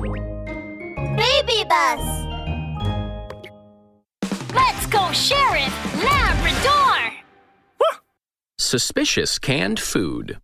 [0.00, 2.24] Baby bus.
[4.54, 7.14] Let's go, Sheriff Labrador!
[8.58, 10.38] Suspicious canned food.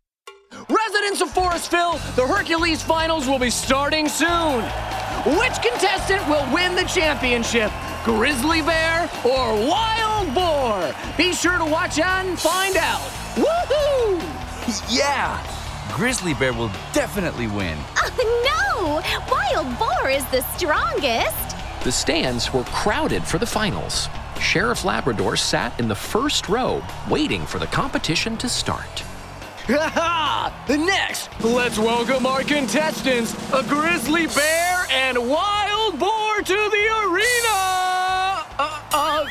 [0.68, 4.62] Residents of Forestville, the Hercules finals will be starting soon.
[5.24, 7.70] Which contestant will win the championship?
[8.04, 10.94] Grizzly Bear or Wild Boar?
[11.16, 13.00] Be sure to watch and find out.
[13.36, 14.20] Woohoo!
[14.90, 15.53] Yeah!
[15.94, 17.78] Grizzly Bear will definitely win.
[17.98, 18.10] Oh
[18.74, 19.00] no!
[19.30, 21.56] Wild boar is the strongest.
[21.84, 24.08] The stands were crowded for the finals.
[24.40, 29.04] Sheriff Labrador sat in the first row, waiting for the competition to start.
[29.68, 37.54] Ha Next, let's welcome our contestants, a grizzly bear and wild boar to the arena!
[38.58, 39.26] Uh, uh,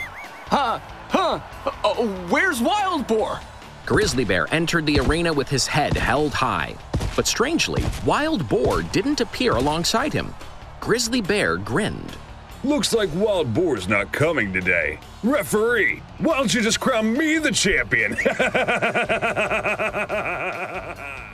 [0.48, 1.40] huh, huh,
[1.84, 1.94] uh,
[2.30, 3.42] where's wild boar?
[3.86, 6.76] Grizzly Bear entered the arena with his head held high.
[7.16, 10.34] But strangely, Wild Boar didn't appear alongside him.
[10.80, 12.16] Grizzly Bear grinned.
[12.64, 15.00] Looks like Wild Boar's not coming today.
[15.22, 18.16] Referee, why don't you just crown me the champion?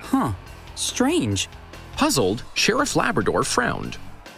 [0.01, 0.33] Huh.
[0.73, 1.47] Strange.
[1.97, 3.97] Puzzled, Sheriff Labrador frowned.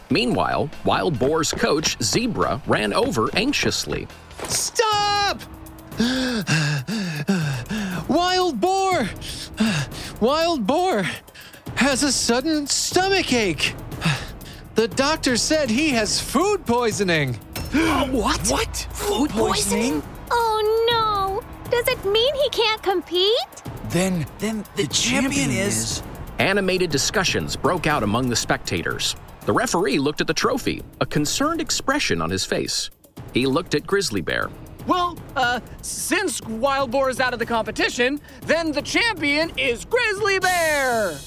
[0.09, 4.06] Meanwhile, Wild Boar's coach, Zebra, ran over anxiously.
[4.50, 5.40] Stop!
[10.22, 11.03] Wild boar
[11.73, 13.73] has a sudden stomach ache.
[14.75, 17.33] The doctor said he has food poisoning.
[18.11, 18.47] What?
[18.47, 18.88] What?
[18.91, 20.03] Food poisoning?
[20.30, 21.72] Oh no!
[21.72, 23.63] Does it mean he can't compete?
[23.89, 26.03] Then, then the, champion, is.
[26.38, 29.16] Animated discussions broke out among the spectators.
[29.47, 32.91] The referee looked at the trophy, a concerned expression on his face.
[33.33, 34.52] He looked at Grizzly Bear.
[34.88, 40.40] Well, uh, since Wild Boar is out of the competition, then the champion is Grizzly
[40.40, 41.18] Bear!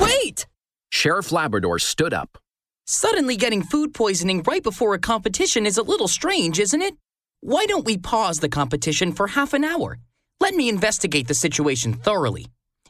[0.00, 0.46] Wait!
[0.90, 2.38] Sheriff Labrador stood up.
[2.86, 6.94] Suddenly getting food poisoning right before a competition is a little strange, isn't it?
[7.40, 9.98] Why don't we pause the competition for half an hour?
[10.40, 12.46] Let me investigate the situation thoroughly.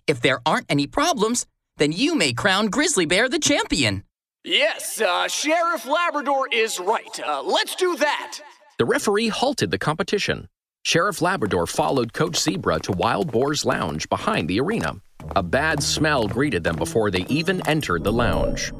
[0.06, 1.46] If there aren't any problems,
[1.76, 4.04] then you may crown Grizzly Bear the champion.
[4.44, 7.18] Yes, uh, Sheriff Labrador is right.
[7.20, 8.40] Uh, let's do that.
[8.78, 10.48] The referee halted the competition.
[10.82, 14.96] Sheriff Labrador followed Coach Zebra to Wild Boar's lounge behind the arena.
[15.36, 18.72] A bad smell greeted them before they even entered the lounge.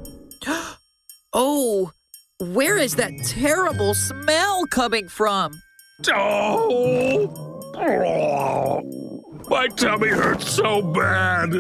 [1.37, 1.91] Oh,
[2.39, 5.53] where is that terrible smell coming from?
[6.13, 7.27] oh!
[9.51, 11.51] My tummy hurts so bad.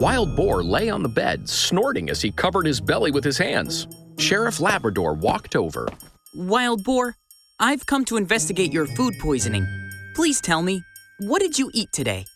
[0.00, 3.86] Wild Boar lay on the bed, snorting as he covered his belly with his hands.
[4.18, 5.88] Sheriff Labrador walked over.
[6.34, 7.16] Wild Boar,
[7.60, 9.66] I've come to investigate your food poisoning.
[10.14, 10.82] Please tell me,
[11.20, 12.26] what did you eat today?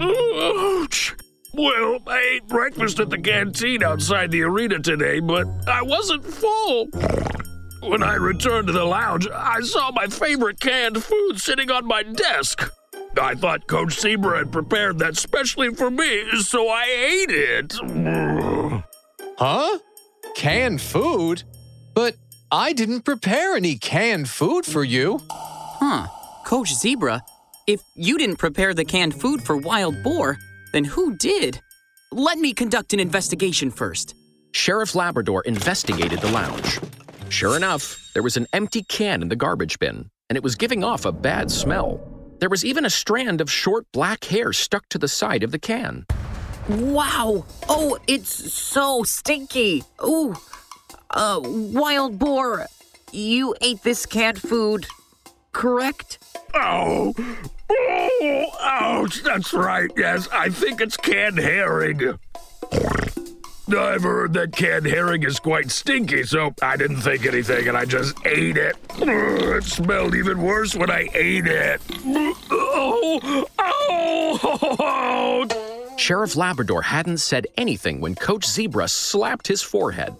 [0.00, 1.14] Ouch!
[1.52, 6.88] Well, I ate breakfast at the canteen outside the arena today, but I wasn't full.
[7.82, 12.02] When I returned to the lounge, I saw my favorite canned food sitting on my
[12.02, 12.70] desk.
[13.20, 17.74] I thought Coach Zebra had prepared that specially for me, so I ate it.
[19.38, 19.78] Huh?
[20.36, 21.44] Canned food?
[21.94, 22.14] But
[22.52, 25.18] I didn't prepare any canned food for you.
[25.30, 26.08] Huh,
[26.44, 27.22] Coach Zebra,
[27.66, 30.36] if you didn't prepare the canned food for Wild Boar,
[30.74, 31.62] then who did?
[32.12, 34.14] Let me conduct an investigation first.
[34.52, 36.80] Sheriff Labrador investigated the lounge.
[37.30, 40.84] Sure enough, there was an empty can in the garbage bin, and it was giving
[40.84, 41.98] off a bad smell.
[42.40, 45.58] There was even a strand of short black hair stuck to the side of the
[45.58, 46.04] can.
[46.68, 47.44] Wow!
[47.68, 49.84] Oh, it's so stinky.
[50.04, 50.34] Ooh.
[51.10, 52.66] Uh, wild boar,
[53.12, 54.86] you ate this canned food,
[55.52, 56.18] correct?
[56.52, 57.14] Oh,
[57.70, 59.90] oh, ouch, that's right.
[59.96, 62.18] Yes, I think it's canned herring.
[63.68, 67.84] I've heard that canned herring is quite stinky, so I didn't think anything and I
[67.84, 68.76] just ate it.
[68.98, 71.80] It smelled even worse when I ate it.
[72.50, 75.46] Oh, oh,
[75.96, 80.14] Sheriff Labrador hadn't said anything when Coach Zebra slapped his forehead.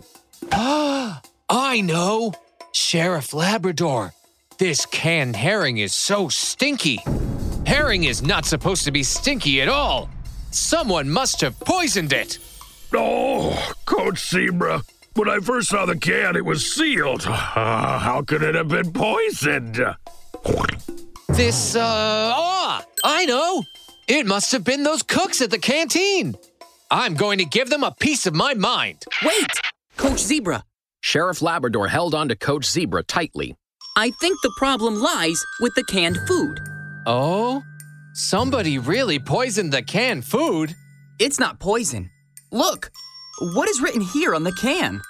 [0.51, 1.21] Ah,
[1.51, 2.33] I know!
[2.73, 4.13] Sheriff Labrador,
[4.59, 6.99] this canned herring is so stinky.
[7.67, 10.09] Herring is not supposed to be stinky at all.
[10.51, 12.39] Someone must have poisoned it.
[12.95, 14.83] oh, Coach Zebra.
[15.15, 17.25] When I first saw the can, it was sealed.
[17.27, 19.77] Ah, how could it have been poisoned?
[21.29, 23.63] This, uh, ah, I know!
[24.09, 26.37] It must have been those cooks at the canteen.
[26.93, 29.05] I'm going to give them a piece of my mind.
[29.25, 29.51] Wait!
[29.97, 30.63] Coach Zebra,
[31.01, 33.57] Sheriff Labrador held on to Coach Zebra tightly.
[33.97, 36.61] I think the problem lies with the canned food.
[37.07, 37.65] Oh?
[38.15, 40.77] Somebody really poisoned the canned food?
[41.19, 42.09] It's not poison.
[42.53, 42.91] Look,
[43.41, 45.03] what is written here on the can?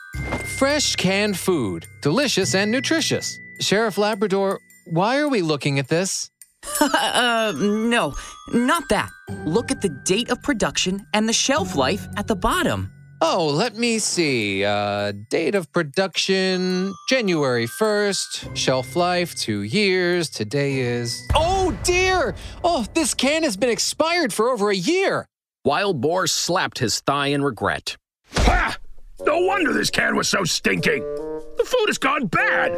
[0.57, 3.39] Fresh canned food, delicious and nutritious.
[3.61, 6.31] Sheriff Labrador, why are we looking at this?
[6.81, 8.15] uh, no,
[8.53, 9.11] not that.
[9.45, 12.93] Look at the date of production and the shelf life at the bottom.
[13.23, 14.63] Oh, let me see.
[14.63, 18.55] Uh, date of production January 1st.
[18.55, 20.29] Shelf life two years.
[20.29, 21.27] Today is.
[21.35, 22.35] Oh dear!
[22.63, 25.27] Oh, this can has been expired for over a year.
[25.65, 27.97] Wild Boar slapped his thigh in regret.
[28.35, 28.77] Ha!
[29.25, 31.03] No wonder this can was so stinking.
[31.03, 32.77] The food has gone bad.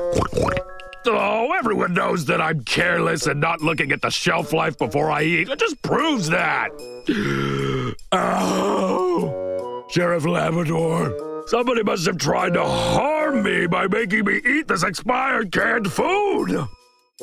[1.10, 5.22] Oh, everyone knows that I'm careless and not looking at the shelf life before I
[5.22, 5.48] eat.
[5.48, 6.70] It just proves that.
[8.10, 14.82] Oh, Sheriff Labrador, somebody must have tried to harm me by making me eat this
[14.82, 16.66] expired canned food.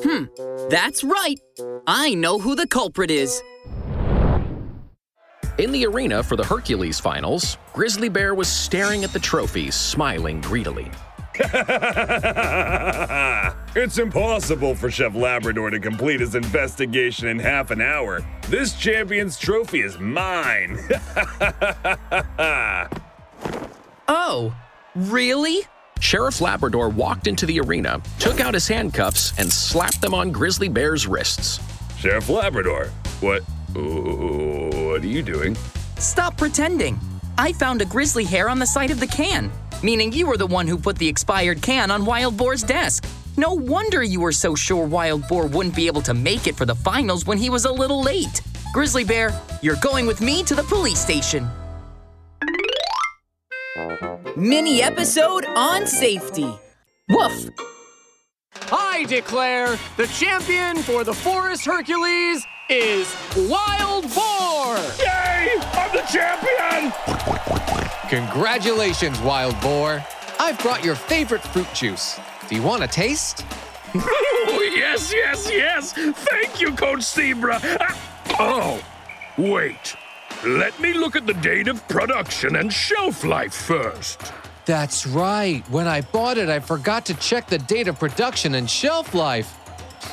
[0.02, 0.24] Hmm,
[0.68, 1.40] that's right.
[1.86, 3.42] I know who the culprit is.
[5.58, 10.40] In the arena for the Hercules finals, Grizzly Bear was staring at the trophies, smiling
[10.42, 10.90] greedily.
[13.76, 18.24] it's impossible for Sheriff Labrador to complete his investigation in half an hour.
[18.48, 20.78] This champion's trophy is mine.
[24.08, 24.54] oh,
[24.94, 25.60] really?
[26.00, 30.68] Sheriff Labrador walked into the arena, took out his handcuffs, and slapped them on Grizzly
[30.68, 31.60] Bear's wrists.
[31.98, 32.86] Sheriff Labrador,
[33.20, 33.42] what
[33.74, 35.56] what are you doing?
[35.98, 36.98] Stop pretending.
[37.38, 39.50] I found a grizzly hair on the side of the can,
[39.82, 43.04] meaning you were the one who put the expired can on Wild Boar's desk.
[43.36, 46.64] No wonder you were so sure Wild Boar wouldn't be able to make it for
[46.64, 48.40] the finals when he was a little late.
[48.72, 51.48] Grizzly Bear, you're going with me to the police station.
[54.36, 56.50] Mini episode on safety.
[57.08, 57.48] Woof!
[58.72, 64.76] I declare the champion for the Forest Hercules is Wild Boar!
[64.98, 65.56] Yay!
[65.72, 66.92] I'm the champion!
[68.08, 70.04] Congratulations, Wild Boar.
[70.38, 72.20] I've brought your favorite fruit juice.
[72.48, 73.44] Do you want a taste?
[73.96, 75.92] oh, yes, yes, yes!
[75.92, 77.58] Thank you, Coach Zebra!
[77.62, 77.98] Ah,
[78.38, 78.84] oh,
[79.36, 79.96] wait.
[80.44, 84.32] Let me look at the date of production and shelf life first.
[84.66, 85.68] That's right.
[85.68, 89.52] When I bought it, I forgot to check the date of production and shelf life.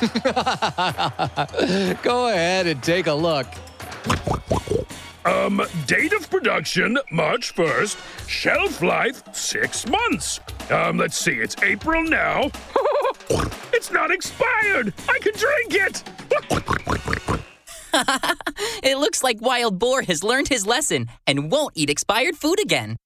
[2.02, 3.46] Go ahead and take a look.
[5.24, 8.28] Um, date of production, March 1st.
[8.28, 10.40] Shelf life, six months.
[10.70, 12.50] Um, let's see, it's April now.
[13.72, 14.92] it's not expired.
[15.08, 16.02] I can drink it.
[18.82, 22.96] it looks like Wild Boar has learned his lesson and won't eat expired food again.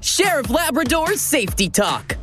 [0.00, 2.16] Sheriff Labrador's Safety Talk.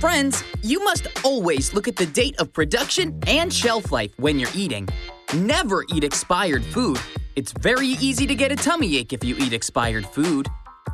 [0.00, 4.50] Friends, you must always look at the date of production and shelf life when you're
[4.54, 4.88] eating.
[5.34, 6.98] Never eat expired food.
[7.36, 10.46] It's very easy to get a tummy ache if you eat expired food.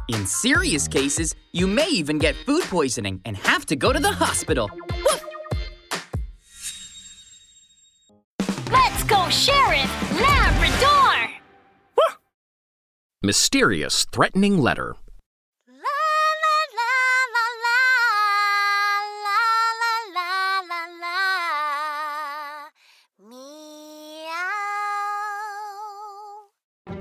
[0.06, 4.12] In serious cases, you may even get food poisoning and have to go to the
[4.12, 4.70] hospital.
[5.02, 5.24] Woof!
[8.70, 11.30] Let's go, Sheriff Labrador!
[13.24, 14.94] Mysterious, threatening letter.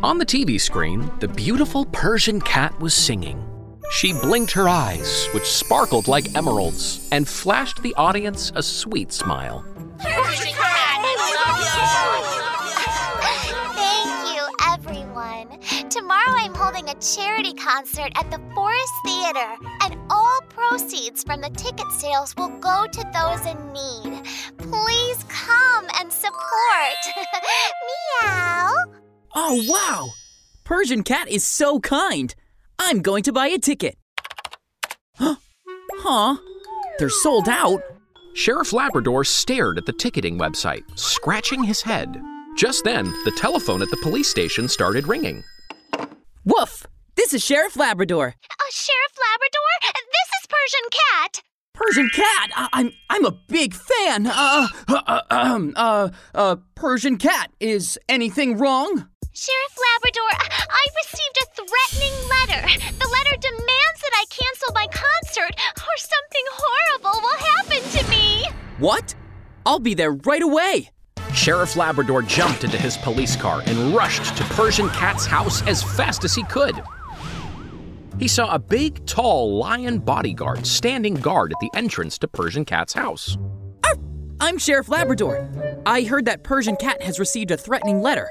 [0.04, 3.44] On the TV screen, the beautiful Persian cat was singing.
[3.90, 9.66] She blinked her eyes, which sparkled like emeralds, and flashed the audience a sweet smile.
[9.98, 12.38] Persian cat, I love you!
[13.74, 15.90] Thank you, everyone.
[15.90, 21.50] Tomorrow I'm holding a charity concert at the Forest Theater, and all proceeds from the
[21.50, 24.22] ticket sales will go to those in need.
[24.58, 26.36] Please come and support.
[28.22, 28.87] Meow.
[29.40, 30.10] Oh, wow!
[30.64, 32.34] Persian Cat is so kind.
[32.80, 33.96] I'm going to buy a ticket.
[35.20, 36.38] huh?
[36.98, 37.80] They're sold out.
[38.34, 42.20] Sheriff Labrador stared at the ticketing website, scratching his head.
[42.58, 45.44] Just then, the telephone at the police station started ringing.
[46.44, 46.88] Woof!
[47.16, 48.30] This is Sheriff Labrador.
[48.30, 51.42] Uh, Sheriff Labrador, this is Persian Cat.
[51.76, 54.26] Persian Cat, I- I'm I'm a big fan.
[54.26, 59.08] Uh, uh, uh, uh, uh, Persian Cat, is anything wrong?
[59.40, 60.32] Sheriff Labrador,
[60.68, 62.68] I received a threatening letter.
[62.98, 68.48] The letter demands that I cancel my concert or something horrible will happen to me.
[68.80, 69.14] What?
[69.64, 70.90] I'll be there right away.
[71.36, 76.24] Sheriff Labrador jumped into his police car and rushed to Persian Cat's house as fast
[76.24, 76.82] as he could.
[78.18, 82.94] He saw a big, tall lion bodyguard standing guard at the entrance to Persian Cat's
[82.94, 83.38] house.
[83.86, 83.94] Ah,
[84.40, 85.48] I'm Sheriff Labrador.
[85.86, 88.28] I heard that Persian Cat has received a threatening letter.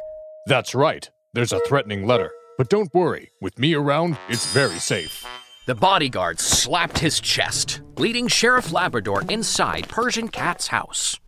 [0.47, 1.11] That's right.
[1.35, 2.31] There's a threatening letter.
[2.57, 5.27] But don't worry, with me around, it's very safe.
[5.67, 11.19] The bodyguard slapped his chest, leading Sheriff Labrador inside Persian Cat's house.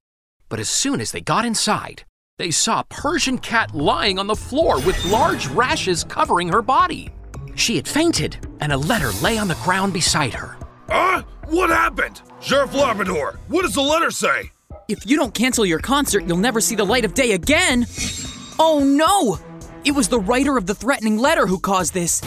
[0.49, 2.05] But as soon as they got inside,
[2.39, 7.11] they saw Persian Cat lying on the floor with large rashes covering her body.
[7.57, 10.57] She had fainted, and a letter lay on the ground beside her.
[10.89, 11.25] Huh?
[11.49, 12.23] What happened?
[12.41, 14.53] Sheriff Labrador, what does the letter say?
[14.87, 17.85] If you don't cancel your concert, you'll never see the light of day again.
[18.59, 19.39] Oh no!
[19.85, 22.21] It was the writer of the threatening letter who caused this.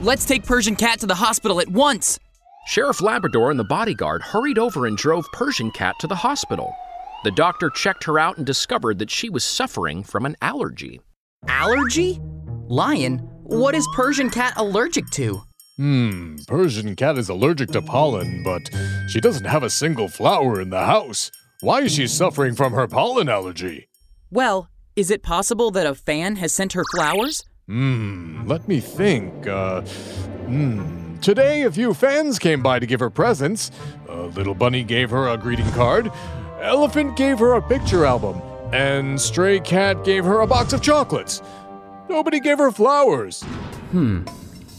[0.00, 2.18] Let's take Persian Cat to the hospital at once.
[2.66, 6.74] Sheriff Labrador and the bodyguard hurried over and drove Persian Cat to the hospital.
[7.24, 11.00] The doctor checked her out and discovered that she was suffering from an allergy.
[11.48, 12.20] Allergy?
[12.68, 15.42] Lion, what is Persian Cat allergic to?
[15.76, 18.70] Hmm, Persian cat is allergic to pollen, but
[19.08, 21.30] she doesn't have a single flower in the house.
[21.60, 23.88] Why is she suffering from her pollen allergy?
[24.30, 27.44] Well, is it possible that a fan has sent her flowers?
[27.66, 29.46] Hmm, let me think.
[29.46, 31.16] Uh, hmm.
[31.20, 33.70] Today, a few fans came by to give her presents.
[34.08, 36.10] A little bunny gave her a greeting card.
[36.60, 38.40] Elephant gave her a picture album.
[38.72, 41.42] And Stray Cat gave her a box of chocolates.
[42.08, 43.42] Nobody gave her flowers.
[43.90, 44.24] Hmm.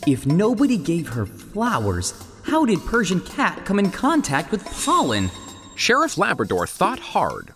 [0.07, 5.29] If nobody gave her flowers, how did Persian Cat come in contact with pollen?
[5.75, 7.53] Sheriff Labrador thought hard.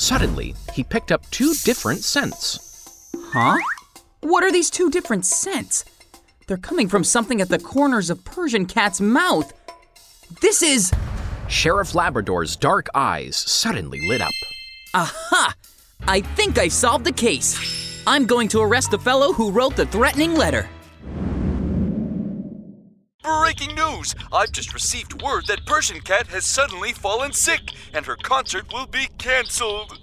[0.00, 3.12] Suddenly, he picked up two different scents.
[3.14, 3.58] Huh?
[4.22, 5.84] What are these two different scents?
[6.46, 9.52] They're coming from something at the corners of Persian Cat's mouth.
[10.40, 10.90] This is.
[11.48, 14.32] Sheriff Labrador's dark eyes suddenly lit up.
[14.94, 15.54] Aha!
[16.08, 18.02] I think I solved the case.
[18.06, 20.66] I'm going to arrest the fellow who wrote the threatening letter.
[23.22, 24.14] Breaking news!
[24.32, 28.86] I've just received word that Persian Cat has suddenly fallen sick and her concert will
[28.86, 29.98] be cancelled.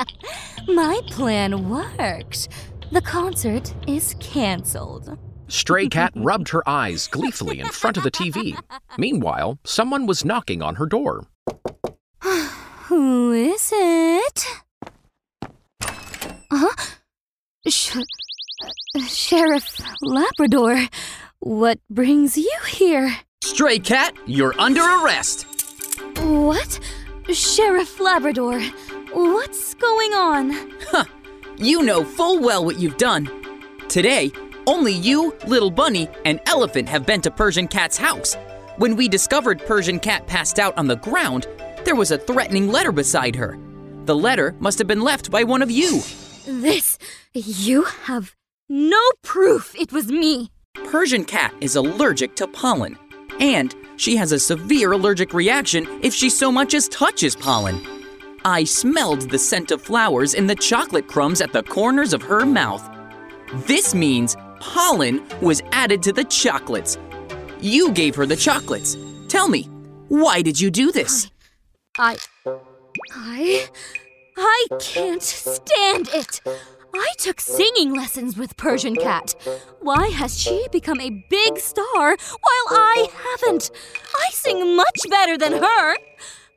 [0.68, 2.48] My plan worked.
[2.90, 5.16] The concert is cancelled.
[5.46, 8.58] Stray Cat rubbed her eyes gleefully in front of the TV.
[8.96, 11.26] Meanwhile, someone was knocking on her door.
[12.22, 14.46] Who is it?
[16.50, 16.74] Huh?
[17.68, 20.88] Sh- uh, Sheriff Labrador,
[21.40, 23.16] what brings you here?
[23.42, 25.46] Stray Cat, you're under arrest.
[26.18, 26.80] What?
[27.32, 28.60] Sheriff Labrador,
[29.12, 30.50] what's going on?
[30.90, 31.04] Huh.
[31.56, 33.28] You know full well what you've done.
[33.88, 34.32] Today,
[34.66, 38.36] only you, Little Bunny, and Elephant have been to Persian Cat's house.
[38.76, 41.46] When we discovered Persian Cat passed out on the ground,
[41.84, 43.58] there was a threatening letter beside her.
[44.04, 46.00] The letter must have been left by one of you.
[46.46, 46.98] This.
[47.34, 48.34] You have
[48.68, 50.50] no proof it was me.
[50.86, 52.98] Persian Cat is allergic to pollen,
[53.40, 57.80] and she has a severe allergic reaction if she so much as touches pollen.
[58.44, 62.46] I smelled the scent of flowers in the chocolate crumbs at the corners of her
[62.46, 62.88] mouth.
[63.66, 66.96] This means pollen was added to the chocolates.
[67.60, 68.96] You gave her the chocolates.
[69.28, 69.64] Tell me,
[70.08, 71.30] why did you do this?
[71.98, 72.16] I.
[73.12, 73.68] I.
[74.36, 76.40] I can't stand it!
[76.94, 79.34] I took singing lessons with Persian Cat.
[79.80, 81.84] Why has she become a big star
[82.16, 83.70] while I haven't?
[84.14, 85.96] I sing much better than her.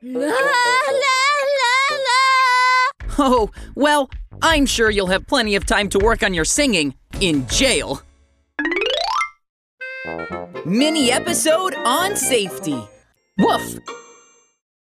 [0.02, 3.08] La la la la!
[3.18, 4.10] Oh, well,
[4.40, 8.02] I'm sure you'll have plenty of time to work on your singing in jail.
[10.64, 12.82] Mini episode on safety.
[13.38, 13.78] Woof!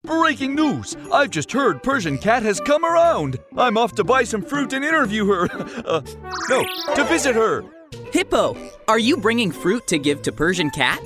[0.05, 0.97] Breaking news!
[1.13, 3.39] I've just heard Persian Cat has come around.
[3.55, 5.43] I'm off to buy some fruit and interview her.
[5.85, 6.01] uh,
[6.49, 7.63] no, to visit her.
[8.11, 8.57] Hippo,
[8.89, 10.99] are you bringing fruit to give to Persian Cat?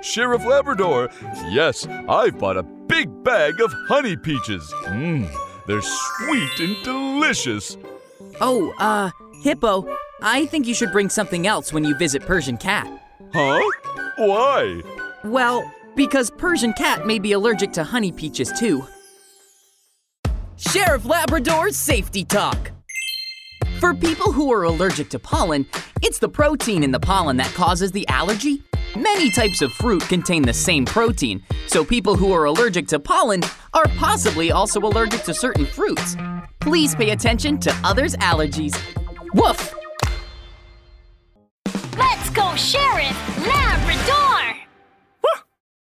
[0.00, 1.10] Sheriff Labrador,
[1.50, 4.72] yes, I've bought a big bag of honey peaches.
[4.84, 5.30] Mmm,
[5.66, 7.76] they're sweet and delicious.
[8.40, 9.10] Oh, uh,
[9.42, 9.86] Hippo,
[10.22, 12.86] I think you should bring something else when you visit Persian Cat.
[13.34, 13.60] Huh?
[14.16, 14.80] Why?
[15.22, 18.84] Well, because Persian Cat may be allergic to honey peaches too.
[20.56, 22.70] Sheriff Labrador's Safety Talk.
[23.78, 25.66] For people who are allergic to pollen,
[26.02, 28.62] it's the protein in the pollen that causes the allergy.
[28.94, 33.42] Many types of fruit contain the same protein, so people who are allergic to pollen
[33.74, 36.16] are possibly also allergic to certain fruits.
[36.60, 38.78] Please pay attention to others' allergies.
[39.34, 39.74] Woof!
[41.96, 43.31] Let's go, Sheriff!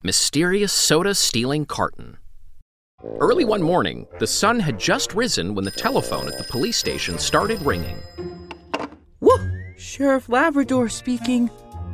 [0.03, 2.17] Mysterious soda stealing carton.
[3.19, 7.17] Early one morning, the sun had just risen when the telephone at the police station
[7.17, 7.97] started ringing.
[9.21, 9.41] Woof!
[9.75, 11.49] Sheriff Labrador speaking.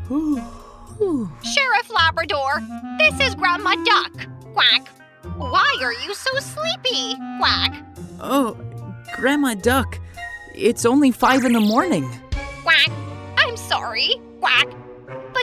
[0.09, 2.61] Sheriff Labrador,
[2.97, 4.27] this is Grandma Duck.
[4.53, 4.89] Quack.
[5.37, 7.15] Why are you so sleepy?
[7.39, 7.85] Quack.
[8.19, 8.57] Oh,
[9.15, 9.97] Grandma Duck,
[10.53, 12.09] it's only five in the morning.
[12.63, 12.91] Quack.
[13.37, 14.15] I'm sorry.
[14.41, 14.67] Quack.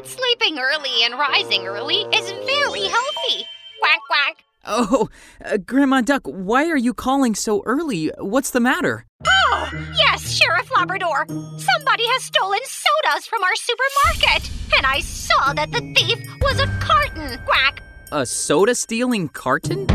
[0.00, 3.44] But sleeping early and rising early is very healthy.
[3.80, 4.44] Quack, quack.
[4.64, 5.10] Oh,
[5.44, 8.10] uh, Grandma Duck, why are you calling so early?
[8.18, 9.04] What's the matter?
[9.26, 11.26] Oh, yes, Sheriff Labrador.
[11.28, 14.50] Somebody has stolen sodas from our supermarket.
[14.74, 17.38] And I saw that the thief was a carton.
[17.44, 17.82] Quack.
[18.10, 19.86] A soda stealing carton?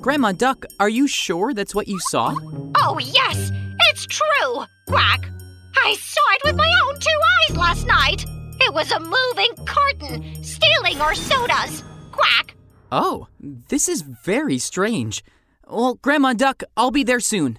[0.00, 2.36] Grandma Duck, are you sure that's what you saw?
[2.76, 3.50] Oh, yes,
[3.90, 4.64] it's true.
[4.86, 5.28] Quack.
[5.76, 8.24] I saw it with my own two eyes last night.
[8.60, 11.82] It was a moving carton stealing our sodas.
[12.12, 12.54] Quack.
[12.92, 15.24] Oh, this is very strange.
[15.66, 17.58] Well, Grandma Duck, I'll be there soon.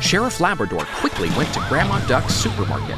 [0.00, 2.96] Sheriff Labrador quickly went to Grandma Duck's supermarket.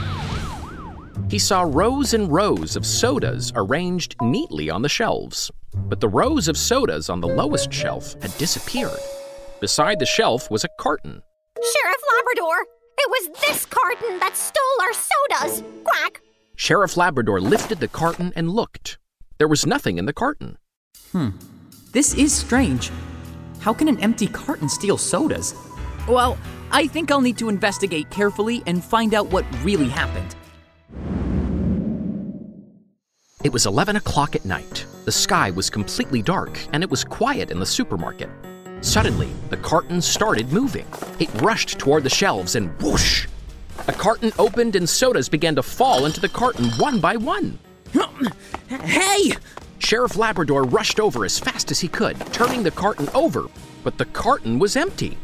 [1.28, 6.46] He saw rows and rows of sodas arranged neatly on the shelves, but the rows
[6.46, 8.98] of sodas on the lowest shelf had disappeared.
[9.60, 11.22] Beside the shelf was a carton.
[11.56, 12.66] Sheriff Labrador,
[12.98, 15.62] it was this carton that stole our sodas.
[15.84, 16.20] Quack.
[16.56, 18.98] Sheriff Labrador lifted the carton and looked.
[19.38, 20.58] There was nothing in the carton.
[21.12, 21.30] Hmm.
[21.92, 22.90] This is strange.
[23.60, 25.54] How can an empty carton steal sodas?
[26.08, 26.38] Well,
[26.70, 30.34] I think I'll need to investigate carefully and find out what really happened.
[33.44, 34.86] It was 11 o'clock at night.
[35.04, 38.30] The sky was completely dark, and it was quiet in the supermarket.
[38.82, 40.86] Suddenly, the carton started moving.
[41.18, 43.26] It rushed toward the shelves and whoosh!
[43.88, 47.58] A carton opened and sodas began to fall into the carton one by one.
[48.68, 49.32] Hey!
[49.78, 53.46] Sheriff Labrador rushed over as fast as he could, turning the carton over,
[53.82, 55.18] but the carton was empty.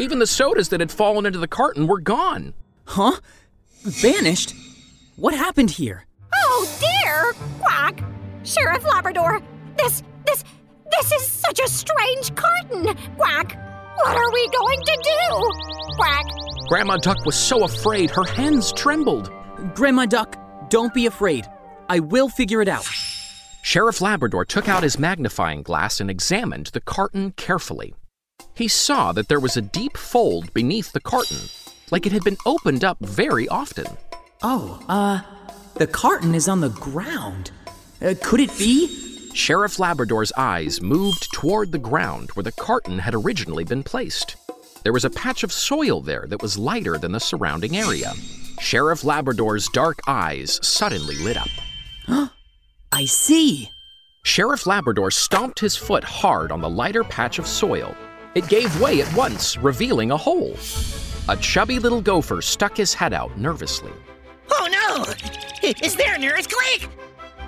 [0.00, 2.52] Even the sodas that had fallen into the carton were gone.
[2.86, 3.20] Huh?
[3.82, 4.54] Vanished?
[5.16, 6.04] What happened here?
[6.34, 7.32] Oh dear!
[7.60, 8.02] Quack!
[8.42, 9.40] Sheriff Labrador,
[9.78, 10.42] this, this,
[10.90, 12.94] this is such a strange carton!
[13.16, 13.56] Quack!
[13.96, 15.50] What are we going to do?
[15.96, 16.24] Quack!
[16.66, 19.30] Grandma Duck was so afraid her hands trembled.
[19.74, 20.36] Grandma Duck,
[20.70, 21.46] don't be afraid.
[21.90, 22.86] I will figure it out.
[23.60, 27.94] Sheriff Labrador took out his magnifying glass and examined the carton carefully.
[28.54, 31.38] He saw that there was a deep fold beneath the carton,
[31.90, 33.86] like it had been opened up very often.
[34.42, 35.20] Oh, uh,
[35.74, 37.50] the carton is on the ground.
[38.00, 39.30] Uh, could it be?
[39.34, 44.36] Sheriff Labrador's eyes moved toward the ground where the carton had originally been placed.
[44.84, 48.12] There was a patch of soil there that was lighter than the surrounding area.
[48.60, 52.28] Sheriff Labrador's dark eyes suddenly lit up.
[52.92, 53.70] I see.
[54.24, 57.96] Sheriff Labrador stomped his foot hard on the lighter patch of soil.
[58.34, 60.56] It gave way at once, revealing a hole.
[61.28, 63.92] A chubby little gopher stuck his head out nervously.
[64.50, 65.68] Oh no!
[65.82, 66.90] Is there an earthquake?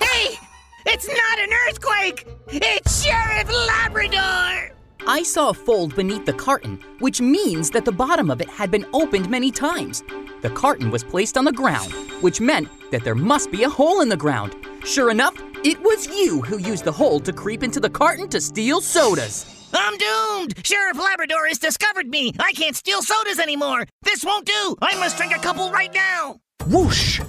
[0.00, 0.38] Hey!
[0.86, 2.26] It's not an earthquake!
[2.48, 4.75] It's Sheriff Labrador!
[5.08, 8.72] I saw a fold beneath the carton, which means that the bottom of it had
[8.72, 10.02] been opened many times.
[10.42, 11.92] The carton was placed on the ground,
[12.22, 14.56] which meant that there must be a hole in the ground.
[14.84, 18.40] Sure enough, it was you who used the hole to creep into the carton to
[18.40, 19.68] steal sodas.
[19.72, 20.66] I'm doomed!
[20.66, 22.32] Sheriff Labrador has discovered me!
[22.40, 23.86] I can't steal sodas anymore!
[24.02, 24.76] This won't do!
[24.82, 26.40] I must drink a couple right now!
[26.66, 27.20] Whoosh!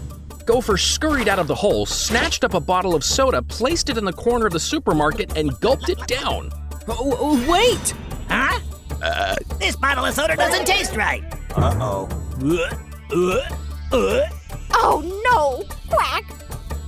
[0.48, 4.06] Gopher scurried out of the hole, snatched up a bottle of soda, placed it in
[4.06, 6.52] the corner of the supermarket, and gulped it down.
[6.88, 7.94] Oh, oh wait!
[8.30, 8.60] Huh?
[9.02, 11.24] Uh, this bottle of soda doesn't taste right.
[11.56, 12.08] Uh-oh.
[12.42, 14.30] Uh, uh,
[14.74, 15.64] Oh no!
[15.90, 16.24] Quack!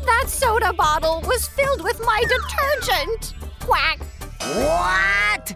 [0.05, 3.33] That soda bottle was filled with my detergent!
[3.59, 3.99] Quack!
[4.41, 5.55] What?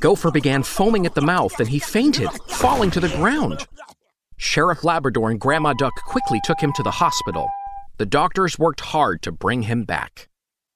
[0.00, 3.66] Gopher began foaming at the mouth and he fainted, falling to the ground.
[4.36, 7.46] Sheriff Labrador and Grandma Duck quickly took him to the hospital.
[7.98, 10.28] The doctors worked hard to bring him back.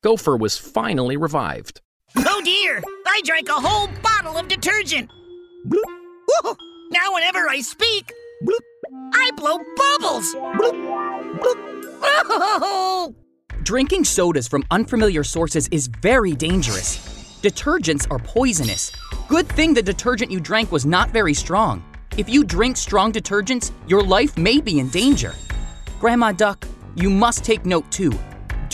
[0.02, 1.80] Gopher was finally revived.
[2.16, 2.82] Oh dear!
[3.06, 5.10] I drank a whole bottle of detergent!
[6.90, 8.12] Now whenever I speak,
[9.12, 10.34] I blow bubbles!
[12.06, 13.14] Oh!
[13.62, 16.98] Drinking sodas from unfamiliar sources is very dangerous.
[17.42, 18.92] Detergents are poisonous.
[19.28, 21.82] Good thing the detergent you drank was not very strong.
[22.16, 25.34] If you drink strong detergents, your life may be in danger.
[25.98, 28.12] Grandma Duck, you must take note too.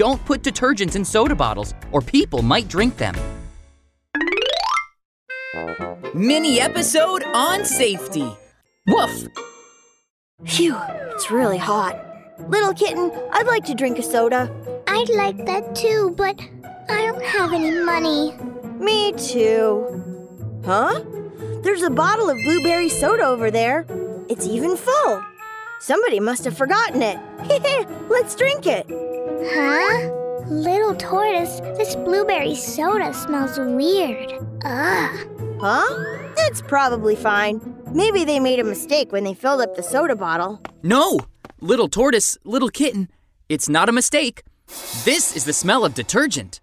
[0.00, 3.14] Don't put detergents in soda bottles, or people might drink them.
[6.14, 8.26] Mini episode on safety.
[8.86, 9.28] Woof!
[10.46, 10.74] Phew,
[11.12, 12.02] it's really hot.
[12.48, 14.50] Little kitten, I'd like to drink a soda.
[14.86, 16.40] I'd like that too, but
[16.88, 18.32] I don't have any money.
[18.78, 20.62] Me too.
[20.64, 21.04] Huh?
[21.62, 23.84] There's a bottle of blueberry soda over there.
[24.30, 25.22] It's even full.
[25.78, 27.18] Somebody must have forgotten it.
[28.08, 28.86] Let's drink it.
[29.42, 30.10] Huh?
[30.48, 34.32] Little tortoise, this blueberry soda smells weird.
[34.64, 35.28] Ugh.
[35.60, 36.28] Huh?
[36.38, 37.60] It's probably fine.
[37.92, 40.60] Maybe they made a mistake when they filled up the soda bottle.
[40.82, 41.20] No!
[41.60, 43.08] Little tortoise, little kitten,
[43.48, 44.42] It's not a mistake.
[45.04, 46.60] This is the smell of detergent.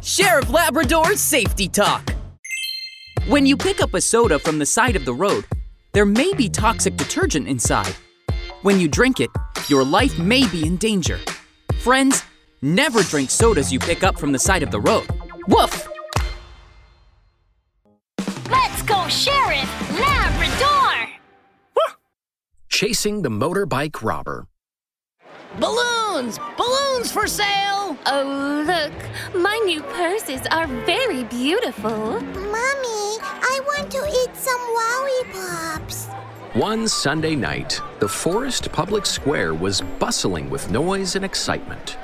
[0.00, 2.14] Sheriff Labrador's Safety Talk.
[3.28, 5.44] When you pick up a soda from the side of the road,
[5.92, 7.94] there may be toxic detergent inside.
[8.62, 9.30] When you drink it,
[9.68, 11.18] your life may be in danger.
[11.84, 12.24] Friends,
[12.62, 15.06] never drink sodas you pick up from the side of the road.
[15.48, 15.86] Woof!
[18.50, 19.68] Let's go, Sheriff
[20.00, 21.10] Labrador!
[22.70, 24.46] Chasing the motorbike robber.
[25.60, 26.38] Balloons!
[26.56, 27.98] Balloons for sale!
[28.06, 31.90] Oh, look, my new purses are very beautiful.
[31.90, 36.06] Mommy, I want to eat some lollipops.
[36.54, 41.98] One Sunday night, the Forest Public Square was bustling with noise and excitement.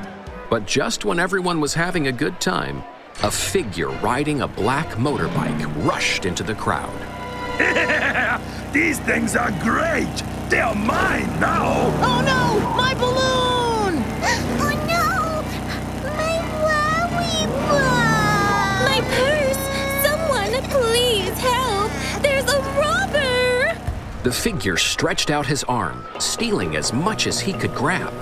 [0.51, 2.83] But just when everyone was having a good time,
[3.23, 6.91] a figure riding a black motorbike rushed into the crowd.
[8.73, 10.21] These things are great!
[10.49, 11.85] They're mine now!
[12.03, 12.77] Oh no!
[12.77, 13.50] My balloon!
[24.23, 28.13] The figure stretched out his arm, stealing as much as he could grab.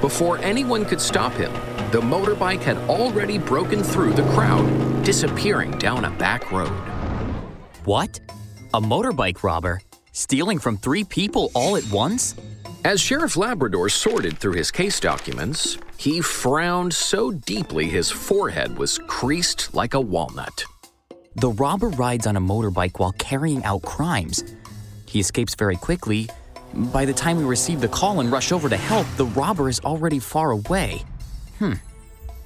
[0.00, 1.52] Before anyone could stop him,
[1.90, 4.64] the motorbike had already broken through the crowd,
[5.04, 6.72] disappearing down a back road.
[7.84, 8.18] What?
[8.72, 9.82] A motorbike robber?
[10.12, 12.34] Stealing from three people all at once?
[12.82, 18.98] As Sheriff Labrador sorted through his case documents, he frowned so deeply his forehead was
[19.06, 20.64] creased like a walnut.
[21.34, 24.42] The robber rides on a motorbike while carrying out crimes.
[25.14, 26.28] He escapes very quickly.
[26.92, 29.78] By the time we receive the call and rush over to help, the robber is
[29.84, 31.02] already far away.
[31.60, 31.74] Hmm.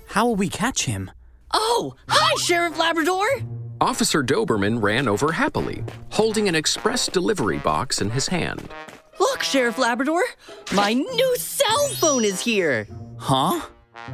[0.06, 1.10] How will we catch him?
[1.54, 3.26] Oh, hi, Sheriff Labrador!
[3.80, 8.68] Officer Doberman ran over happily, holding an express delivery box in his hand.
[9.18, 10.22] Look, Sheriff Labrador!
[10.74, 12.86] My new cell phone is here!
[13.16, 13.62] Huh?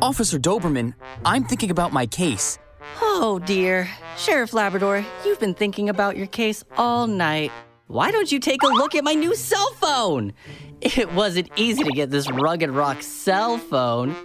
[0.00, 2.60] Officer Doberman, I'm thinking about my case.
[3.00, 3.90] Oh dear.
[4.16, 7.50] Sheriff Labrador, you've been thinking about your case all night.
[7.86, 10.32] Why don't you take a look at my new cell phone?
[10.80, 14.16] It wasn't easy to get this rugged rock cell phone.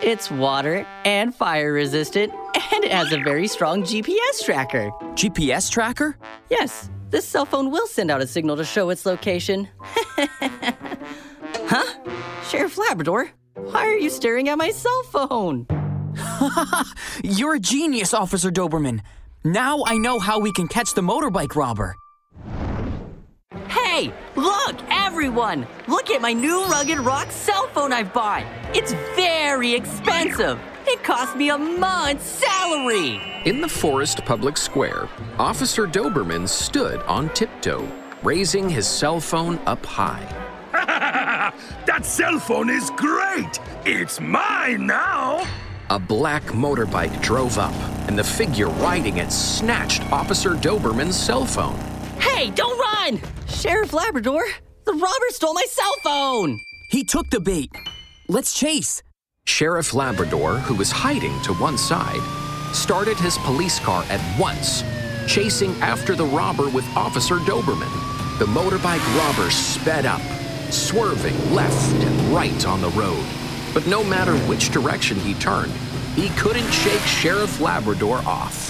[0.00, 4.90] It's water and fire resistant, and it has a very strong GPS tracker.
[5.14, 6.16] GPS tracker?
[6.50, 9.68] Yes, this cell phone will send out a signal to show its location.
[11.66, 11.98] huh?
[12.48, 15.66] Sheriff Labrador, why are you staring at my cell phone?
[17.24, 19.00] You're a genius, Officer Doberman.
[19.44, 21.96] Now I know how we can catch the motorbike robber.
[24.40, 25.66] Hey, look, everyone!
[25.86, 28.42] Look at my new rugged rock cell phone I've bought.
[28.74, 30.58] It's very expensive.
[30.86, 33.20] It cost me a month's salary.
[33.44, 37.86] In the forest public square, Officer Doberman stood on tiptoe,
[38.22, 40.24] raising his cell phone up high.
[40.72, 43.60] that cell phone is great!
[43.84, 45.46] It's mine now!
[45.90, 47.74] A black motorbike drove up,
[48.08, 51.89] and the figure riding it snatched Officer Doberman's cell phone.
[52.20, 53.20] Hey, don't run!
[53.48, 54.44] Sheriff Labrador,
[54.84, 56.58] the robber stole my cell phone!
[56.90, 57.70] He took the bait.
[58.28, 59.02] Let's chase.
[59.46, 62.20] Sheriff Labrador, who was hiding to one side,
[62.74, 64.84] started his police car at once,
[65.26, 67.90] chasing after the robber with Officer Doberman.
[68.38, 70.22] The motorbike robber sped up,
[70.70, 73.24] swerving left and right on the road.
[73.74, 75.72] But no matter which direction he turned,
[76.14, 78.69] he couldn't shake Sheriff Labrador off.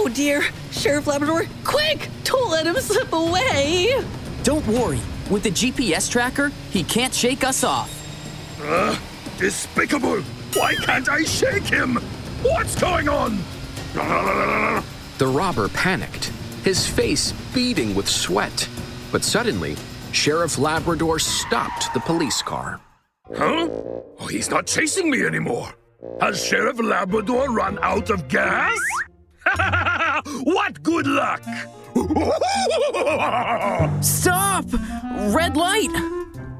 [0.00, 2.08] Oh dear, Sheriff Labrador, quick!
[2.22, 4.00] Don't let him slip away!
[4.44, 5.00] Don't worry.
[5.28, 7.90] With the GPS tracker, he can't shake us off.
[8.62, 8.96] Uh,
[9.38, 10.22] despicable!
[10.54, 11.96] Why can't I shake him?
[12.42, 13.38] What's going on?
[15.18, 16.26] The robber panicked,
[16.62, 18.68] his face beading with sweat.
[19.10, 19.74] But suddenly,
[20.12, 22.80] Sheriff Labrador stopped the police car.
[23.36, 23.68] Huh?
[24.20, 25.74] Oh, he's not chasing me anymore.
[26.20, 28.78] Has Sheriff Labrador run out of gas?
[30.44, 31.42] What good luck!
[34.02, 34.66] Stop!
[35.34, 35.90] Red light!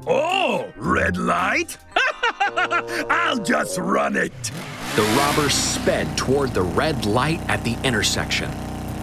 [0.07, 1.77] Oh, red light?
[3.09, 4.33] I'll just run it.
[4.95, 8.51] The robber sped toward the red light at the intersection.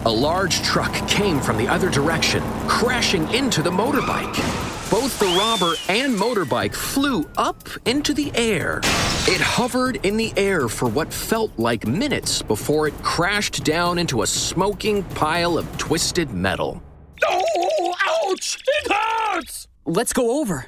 [0.05, 4.76] A large truck came from the other direction, crashing into the motorbike.
[4.89, 8.79] Both the robber and motorbike flew up into the air.
[9.27, 14.21] It hovered in the air for what felt like minutes before it crashed down into
[14.21, 16.81] a smoking pile of twisted metal.
[17.25, 17.95] Oh,
[18.31, 18.63] ouch!
[18.65, 19.67] It hurts!
[19.85, 20.67] Let's go over.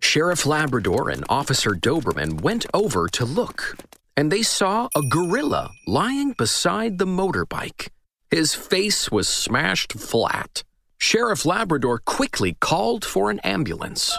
[0.00, 3.76] Sheriff Labrador and Officer Doberman went over to look,
[4.16, 7.88] and they saw a gorilla lying beside the motorbike.
[8.30, 10.64] His face was smashed flat.
[11.02, 14.16] Sheriff Labrador quickly called for an ambulance.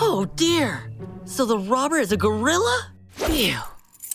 [0.00, 0.90] Oh dear.
[1.26, 2.94] So the robber is a gorilla?
[3.10, 3.58] Phew.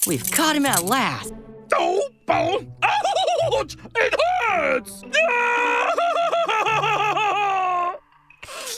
[0.08, 1.36] We've caught him at last.
[1.76, 3.78] Oh, oh, ouch!
[3.96, 4.16] It
[4.50, 5.04] hurts!
[5.30, 5.94] Ah,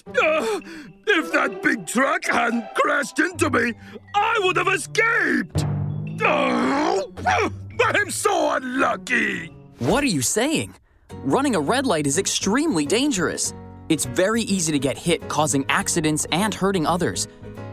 [1.08, 3.76] if that big truck hadn't crashed into me,
[4.14, 5.66] I would have escaped!
[6.22, 7.14] Oh,
[7.80, 9.56] I'm so unlucky!
[9.78, 10.76] What are you saying?
[11.14, 13.54] Running a red light is extremely dangerous.
[13.90, 17.28] It's very easy to get hit, causing accidents and hurting others.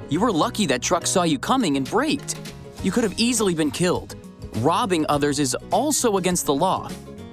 [0.08, 2.38] You were lucky that truck saw you coming and braked.
[2.82, 4.16] You could have easily been killed.
[4.56, 6.88] Robbing others is also against the law.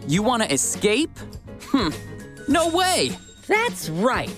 [0.07, 1.17] You want to escape?
[1.67, 1.89] Hmm,
[2.47, 3.11] no way!
[3.47, 4.33] That's right.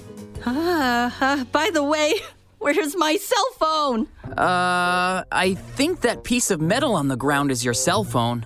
[0.45, 2.13] Uh, uh, by the way,
[2.59, 4.07] where's my cell phone?
[4.37, 8.45] Uh, I think that piece of metal on the ground is your cell phone.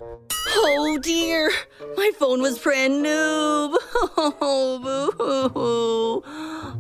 [0.52, 1.52] Oh dear,
[1.96, 3.10] my phone was brand new.
[3.12, 6.24] Oh, boo.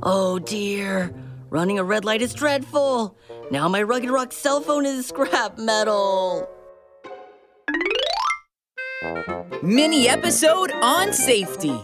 [0.03, 1.13] Oh dear,
[1.49, 3.17] running a red light is dreadful.
[3.51, 6.49] Now my Rugged Rock cell phone is scrap metal.
[9.62, 11.77] Mini episode on safety.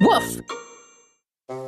[0.00, 0.40] Woof!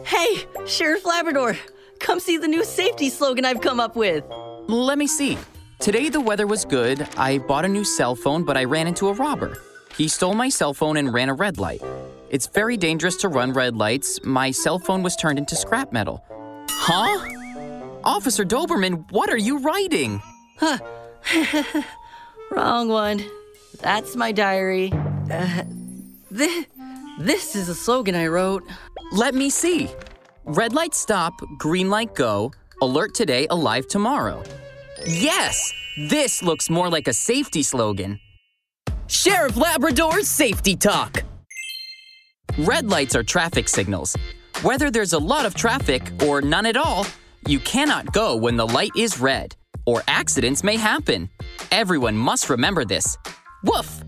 [0.05, 1.57] Hey, Sheriff Labrador,
[2.01, 4.25] come see the new safety slogan I've come up with.
[4.69, 5.39] Let me see.
[5.79, 7.07] Today the weather was good.
[7.17, 9.59] I bought a new cell phone, but I ran into a robber.
[9.97, 11.83] He stole my cell phone and ran a red light.
[12.31, 14.19] It's very dangerous to run red lights.
[14.25, 16.25] My cell phone was turned into scrap metal.
[16.71, 17.29] Huh?
[18.05, 20.21] Officer Doberman, what are you writing?
[20.59, 20.79] Huh.
[22.51, 23.25] Wrong one.
[23.81, 24.93] That's my diary.
[25.31, 25.63] Uh,
[26.31, 26.67] this,
[27.19, 28.65] this is a slogan I wrote.
[29.13, 29.91] Let me see.
[30.45, 34.43] Red light stop, green light go, alert today, alive tomorrow.
[35.09, 35.73] Yes!
[35.97, 38.19] This looks more like a safety slogan.
[39.07, 41.23] Sheriff Labrador's Safety Talk.
[42.59, 44.17] Red lights are traffic signals.
[44.63, 47.07] Whether there's a lot of traffic or none at all,
[47.47, 51.31] you cannot go when the light is red, or accidents may happen.
[51.71, 53.17] Everyone must remember this.
[53.63, 54.03] Woof!